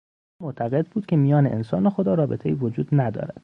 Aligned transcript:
او 0.41 0.45
معتقد 0.47 0.87
بود 0.87 1.05
که 1.05 1.15
میان 1.15 1.47
انسان 1.47 1.87
و 1.87 1.89
خدا 1.89 2.13
رابطهای 2.13 2.55
وجود 2.55 2.87
ندارد. 2.91 3.37